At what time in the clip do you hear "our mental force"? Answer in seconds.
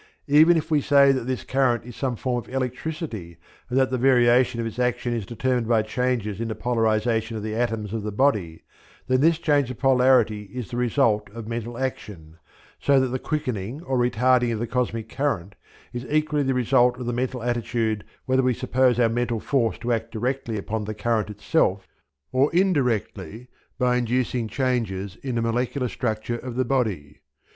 18.99-19.77